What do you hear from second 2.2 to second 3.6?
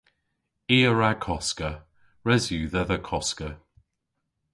Res yw dhedha koska.